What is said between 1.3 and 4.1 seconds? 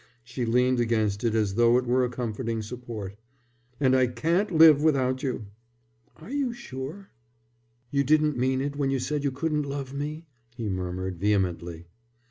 as though it were a comforting support. "And I